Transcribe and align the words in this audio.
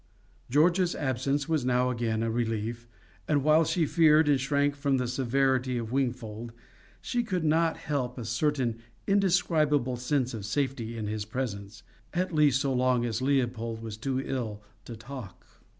George's 0.49 0.95
absence 0.95 1.47
was 1.47 1.63
now 1.63 1.91
again 1.91 2.23
a 2.23 2.31
relief, 2.31 2.87
and 3.27 3.43
while 3.43 3.63
she 3.63 3.85
feared 3.85 4.27
and 4.27 4.41
shrank 4.41 4.75
from 4.75 4.97
the 4.97 5.07
severity 5.07 5.77
of 5.77 5.91
Wingfold, 5.91 6.53
she 7.01 7.21
could 7.23 7.43
not 7.43 7.77
help 7.77 8.17
a 8.17 8.25
certain 8.25 8.79
indescribable 9.05 9.97
sense 9.97 10.33
of 10.33 10.43
safety 10.43 10.97
in 10.97 11.05
his 11.05 11.25
presence 11.25 11.83
at 12.15 12.33
least 12.33 12.61
so 12.61 12.73
long 12.73 13.05
as 13.05 13.21
Leopold 13.21 13.83
was 13.83 13.95
too 13.95 14.19
ill 14.19 14.63
to 14.85 14.95
talk. 14.95 15.45